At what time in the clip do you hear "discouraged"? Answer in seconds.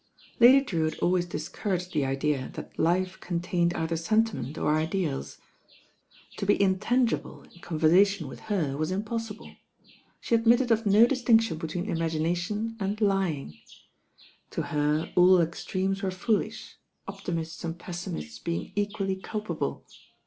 1.27-1.93